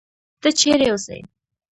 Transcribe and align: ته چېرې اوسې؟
ته 0.41 0.49
چېرې 0.59 0.87
اوسې؟ 0.91 1.17